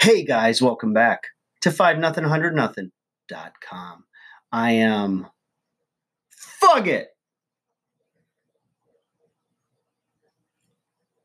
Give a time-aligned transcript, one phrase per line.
[0.00, 1.24] Hey guys, welcome back
[1.62, 2.92] to 5 nothing 100 nothing
[3.28, 4.04] dot com.
[4.52, 5.26] I am
[6.62, 7.06] FUGIT.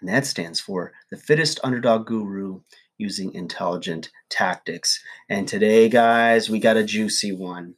[0.00, 2.60] And that stands for the fittest underdog guru
[2.96, 4.98] using intelligent tactics.
[5.28, 7.74] And today, guys, we got a juicy one.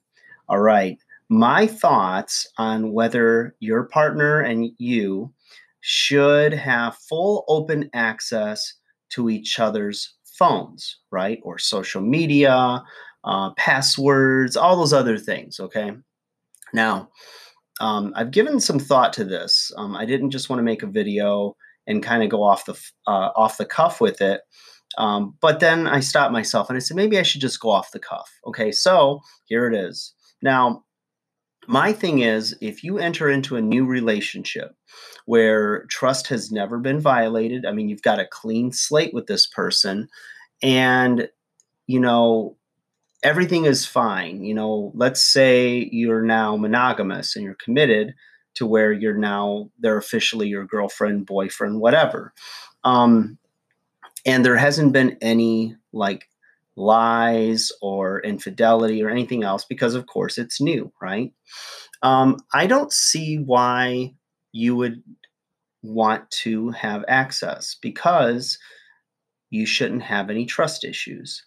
[0.49, 0.99] All right.
[1.29, 5.35] My thoughts on whether your partner and you
[5.81, 8.75] should have full open access
[9.11, 11.39] to each other's phones, right?
[11.43, 12.83] Or social media,
[13.25, 15.93] uh, passwords, all those other things, okay?
[16.73, 17.11] Now,
[17.81, 19.71] um, I've given some thought to this.
[19.77, 21.57] Um, I didn't just want to make a video
[21.87, 22.75] and kind of go off the
[23.07, 24.41] uh, off the cuff with it.
[24.99, 27.91] Um, but then I stopped myself and I said maybe I should just go off
[27.91, 28.31] the cuff.
[28.47, 30.15] Okay, so here it is.
[30.43, 30.85] Now,
[31.67, 34.75] my thing is if you enter into a new relationship
[35.25, 39.47] where trust has never been violated, I mean, you've got a clean slate with this
[39.47, 40.09] person,
[40.63, 41.29] and
[41.87, 42.57] you know,
[43.23, 44.45] everything is fine.
[44.45, 48.15] You know, let's say you're now monogamous and you're committed
[48.55, 52.33] to where you're now they're officially your girlfriend, boyfriend, whatever.
[52.85, 53.39] Um,
[54.25, 56.29] and there hasn't been any like
[56.77, 61.33] lies or infidelity or anything else because of course it's new right?
[62.03, 64.15] Um, i don't see why
[64.53, 65.03] you would
[65.83, 68.59] want to have access because
[69.51, 71.45] you shouldn't have any trust issues.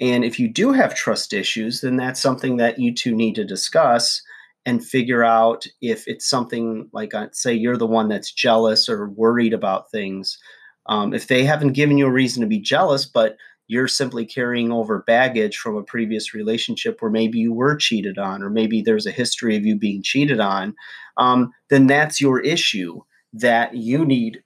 [0.00, 3.44] And if you do have trust issues then that's something that you two need to
[3.44, 4.22] discuss
[4.64, 9.08] and figure out if it's something like uh, say you're the one that's jealous or
[9.08, 10.38] worried about things.
[10.86, 13.36] Um, if they haven't given you a reason to be jealous but
[13.68, 18.42] you're simply carrying over baggage from a previous relationship where maybe you were cheated on,
[18.42, 20.74] or maybe there's a history of you being cheated on,
[21.16, 23.00] um, then that's your issue
[23.32, 24.42] that you need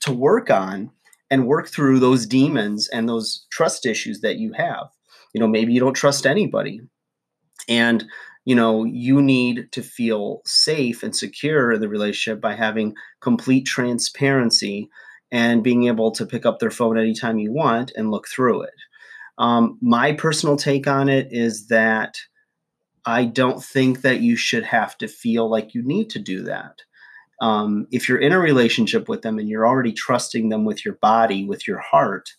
[0.00, 0.90] to work on
[1.30, 4.88] and work through those demons and those trust issues that you have.
[5.34, 6.80] You know, maybe you don't trust anybody.
[7.68, 8.04] And
[8.48, 13.66] you know you need to feel safe and secure in the relationship by having complete
[13.66, 14.88] transparency
[15.30, 18.74] and being able to pick up their phone anytime you want and look through it.
[19.38, 22.16] Um, my personal take on it is that
[23.04, 26.82] I don't think that you should have to feel like you need to do that.
[27.40, 30.94] Um, if you're in a relationship with them and you're already trusting them with your
[31.00, 32.30] body, with your heart,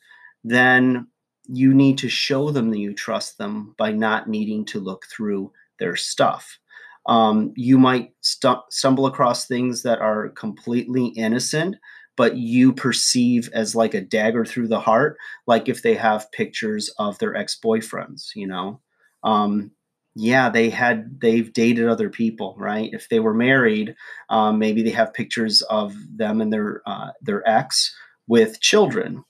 [0.44, 1.08] then
[1.48, 5.52] you need to show them that you trust them by not needing to look through
[5.80, 6.60] their stuff.
[7.06, 11.78] Um, you might st- stumble across things that are completely innocent
[12.20, 15.16] but you perceive as like a dagger through the heart,
[15.48, 18.82] like if they have pictures of their ex boyfriends, you know.
[19.24, 19.72] Um,
[20.16, 22.90] yeah, they had they've dated other people, right?
[22.92, 23.96] If they were married,
[24.30, 27.96] um, maybe they have pictures of them and their uh, their ex
[28.28, 29.24] with children.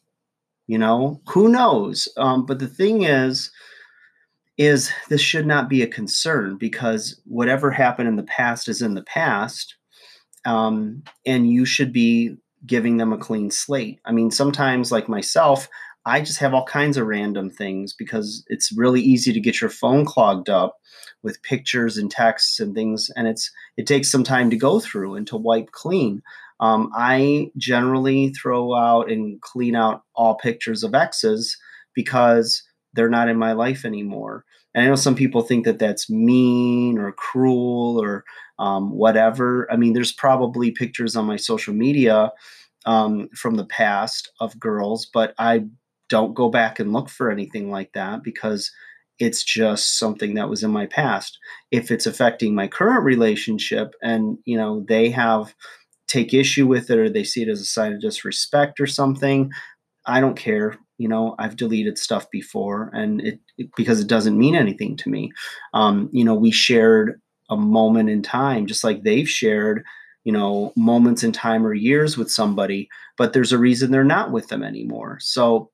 [0.65, 2.07] You know, who knows?
[2.17, 3.51] Um, but the thing is,
[4.57, 8.95] is this should not be a concern because whatever happened in the past is in
[8.95, 9.75] the past,
[10.45, 13.99] um, and you should be giving them a clean slate.
[14.05, 15.69] I mean, sometimes, like myself,
[16.05, 19.69] I just have all kinds of random things because it's really easy to get your
[19.69, 20.77] phone clogged up
[21.23, 25.15] with pictures and texts and things, and it's it takes some time to go through
[25.15, 26.21] and to wipe clean.
[26.59, 31.57] Um, I generally throw out and clean out all pictures of exes
[31.93, 34.43] because they're not in my life anymore.
[34.73, 38.23] And I know some people think that that's mean or cruel or
[38.59, 39.67] um, whatever.
[39.71, 42.31] I mean, there's probably pictures on my social media
[42.85, 45.65] um, from the past of girls, but I
[46.09, 48.71] don't go back and look for anything like that because
[49.19, 51.37] it's just something that was in my past.
[51.71, 55.53] If it's affecting my current relationship and, you know, they have
[56.07, 59.51] take issue with it or they see it as a sign of disrespect or something,
[60.05, 60.77] I don't care.
[60.99, 65.09] You know, I've deleted stuff before and it, it because it doesn't mean anything to
[65.09, 65.31] me.
[65.73, 69.83] Um, you know, we shared a moment in time, just like they've shared,
[70.23, 74.31] you know, moments in time or years with somebody, but there's a reason they're not
[74.31, 75.17] with them anymore.
[75.19, 75.71] So,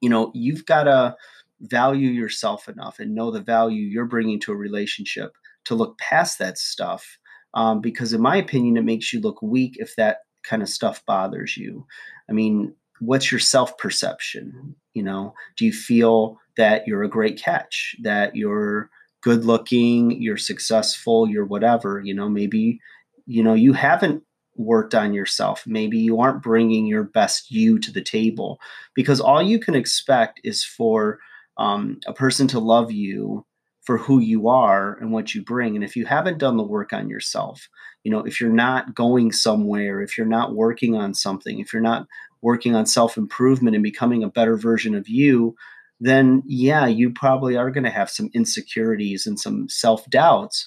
[0.00, 1.16] you know, you've got to
[1.60, 5.32] value yourself enough and know the value you're bringing to a relationship
[5.64, 7.18] to look past that stuff.
[7.54, 11.04] Um, because, in my opinion, it makes you look weak if that kind of stuff
[11.06, 11.86] bothers you.
[12.28, 14.74] I mean, what's your self perception?
[14.94, 18.90] You know, do you feel that you're a great catch, that you're
[19.22, 22.80] good looking, you're successful, you're whatever, you know, maybe,
[23.26, 24.22] you know, you haven't
[24.56, 25.64] worked on yourself.
[25.66, 28.60] Maybe you aren't bringing your best you to the table
[28.94, 31.18] because all you can expect is for
[31.56, 33.46] um, a person to love you
[33.82, 35.74] for who you are and what you bring.
[35.74, 37.68] And if you haven't done the work on yourself,
[38.04, 41.82] you know, if you're not going somewhere, if you're not working on something, if you're
[41.82, 42.06] not
[42.42, 45.54] working on self improvement and becoming a better version of you,
[46.00, 50.66] then yeah, you probably are going to have some insecurities and some self doubts.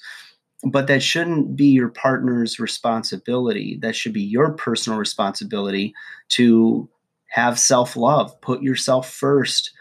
[0.63, 3.77] But that shouldn't be your partner's responsibility.
[3.81, 5.94] That should be your personal responsibility
[6.30, 6.89] to
[7.27, 9.71] have self love, put yourself first,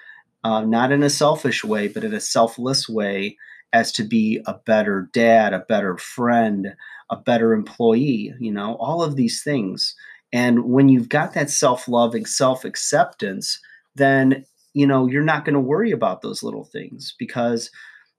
[0.43, 3.39] uh, not in a selfish way, but in a selfless way,
[3.73, 6.75] as to be a better dad, a better friend,
[7.11, 9.95] a better employee, you know, all of these things.
[10.35, 13.61] And when you've got that self loving, self acceptance,
[13.95, 14.45] then,
[14.75, 17.71] you know, you're not going to worry about those little things because,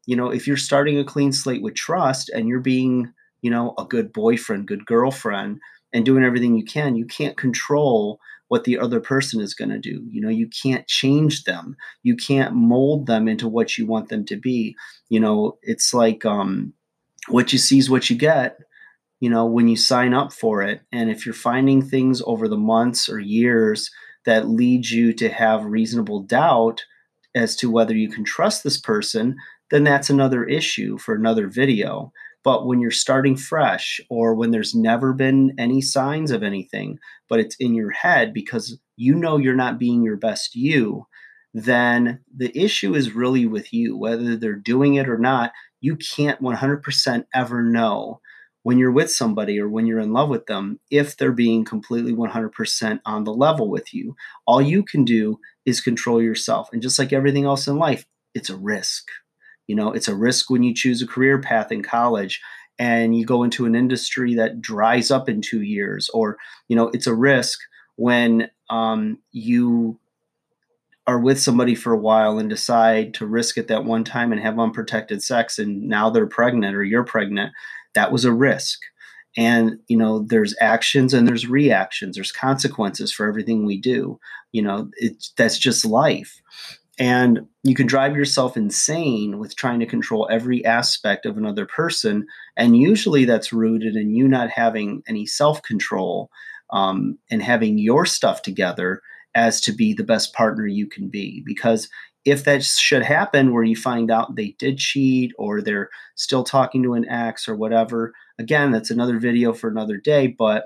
[0.06, 3.74] you know, if you're starting a clean slate with trust and you're being, you know,
[3.78, 5.60] a good boyfriend, good girlfriend,
[5.92, 9.80] and doing everything you can, you can't control what the other person is going to
[9.80, 10.02] do.
[10.10, 11.76] You know, you can't change them.
[12.04, 14.78] You can't mold them into what you want them to be.
[15.10, 16.72] You know, it's like um,
[17.28, 18.58] what you see is what you get
[19.20, 20.82] you know, when you sign up for it.
[20.92, 23.90] And if you're finding things over the months or years
[24.26, 26.84] that lead you to have reasonable doubt
[27.36, 29.36] as to whether you can trust this person,
[29.72, 32.12] then that's another issue for another video.
[32.44, 37.40] But when you're starting fresh or when there's never been any signs of anything, but
[37.40, 41.08] it's in your head because you know you're not being your best you,
[41.54, 43.98] then the issue is really with you.
[43.98, 48.20] Whether they're doing it or not, you can't 100% ever know
[48.66, 52.12] when you're with somebody or when you're in love with them if they're being completely
[52.12, 54.16] 100% on the level with you.
[54.48, 56.70] All you can do is control yourself.
[56.74, 59.08] And just like everything else in life, it's a risk.
[59.68, 62.42] You know, it's a risk when you choose a career path in college
[62.80, 66.38] and you go into an industry that dries up in two years, or,
[66.68, 67.60] you know, it's a risk
[67.98, 70.00] when um, you
[71.06, 74.42] are with somebody for a while and decide to risk it that one time and
[74.42, 77.54] have unprotected sex and now they're pregnant or you're pregnant
[77.96, 78.80] that was a risk.
[79.38, 82.16] And you know there's actions and there's reactions.
[82.16, 84.20] There's consequences for everything we do.
[84.52, 86.42] You know it's that's just life.
[86.98, 92.26] And you can drive yourself insane with trying to control every aspect of another person.
[92.56, 96.30] And usually that's rooted in you not having any self-control
[96.72, 99.02] um, and having your stuff together
[99.36, 101.44] as to be the best partner you can be.
[101.46, 101.90] Because
[102.26, 106.84] if that should happen where you find out they did cheat or they're still talking
[106.84, 110.66] to an ex or whatever again that's another video for another day but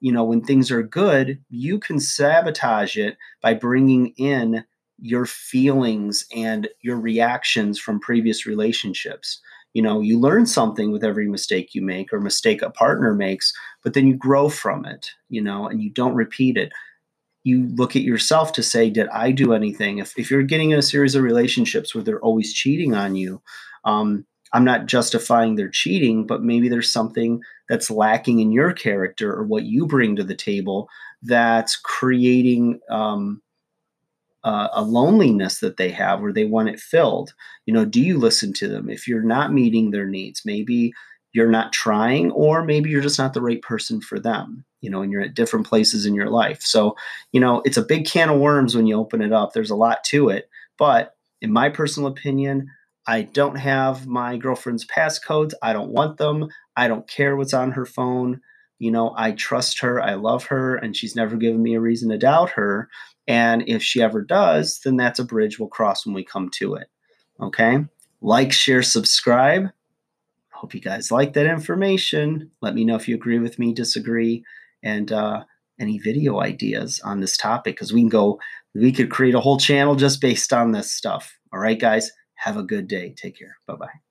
[0.00, 4.64] you know when things are good you can sabotage it by bringing in
[5.00, 9.40] your feelings and your reactions from previous relationships.
[9.72, 13.52] You know you learn something with every mistake you make or mistake a partner makes
[13.84, 16.72] but then you grow from it you know and you don't repeat it
[17.42, 19.98] you look at yourself to say, did I do anything?
[19.98, 23.40] If, if you're getting in a series of relationships where they're always cheating on you,
[23.84, 29.32] um, I'm not justifying their cheating, but maybe there's something that's lacking in your character
[29.32, 30.88] or what you bring to the table
[31.22, 33.40] that's creating um,
[34.42, 37.32] uh, a loneliness that they have where they want it filled.
[37.66, 38.90] You know, do you listen to them?
[38.90, 40.92] If you're not meeting their needs, maybe
[41.32, 45.02] you're not trying, or maybe you're just not the right person for them you know,
[45.02, 46.62] and you're at different places in your life.
[46.62, 46.96] So,
[47.32, 49.52] you know, it's a big can of worms when you open it up.
[49.52, 50.48] There's a lot to it.
[50.78, 52.70] But in my personal opinion,
[53.06, 55.52] I don't have my girlfriend's passcodes.
[55.62, 56.48] I don't want them.
[56.76, 58.40] I don't care what's on her phone.
[58.78, 60.00] You know, I trust her.
[60.00, 60.76] I love her.
[60.76, 62.88] And she's never given me a reason to doubt her.
[63.26, 66.74] And if she ever does, then that's a bridge we'll cross when we come to
[66.74, 66.88] it.
[67.40, 67.84] Okay.
[68.22, 69.68] Like, share, subscribe.
[70.50, 72.50] Hope you guys like that information.
[72.60, 74.44] Let me know if you agree with me, disagree
[74.82, 75.44] and uh,
[75.78, 78.38] any video ideas on this topic because we can go,
[78.74, 81.32] we could create a whole channel just based on this stuff.
[81.52, 83.14] All right, guys, have a good day.
[83.16, 83.56] Take care.
[83.66, 84.09] Bye bye.